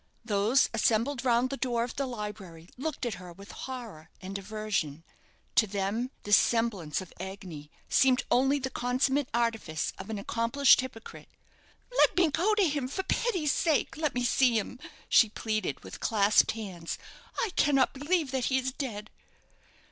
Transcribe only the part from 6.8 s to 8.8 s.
of agony seemed only the